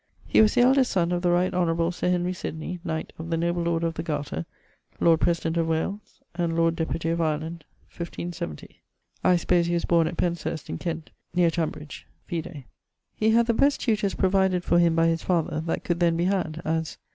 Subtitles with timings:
[0.25, 3.37] He was the eldest son of the right honourable Sir Henry Sydney, knight of the
[3.37, 4.47] noble order of the Garter,
[4.99, 8.81] Lord President of Wales, and Lord Deputie of Ireland, 1570.
[9.23, 12.63] I suppose he was borne at Penshurst in Kent (neer Tunbridge); vide.
[13.15, 16.25] He had the best tutors provided for him by his father that could then be
[16.25, 16.97] had, as